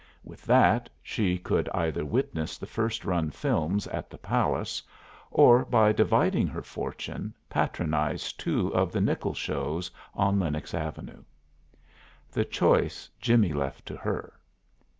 [0.23, 4.81] With that she could either witness the first run films at the Palace,
[5.29, 11.21] or by dividing her fortune patronize two of the nickel shows on Lenox Avenue.
[12.31, 14.33] The choice Jimmie left to her.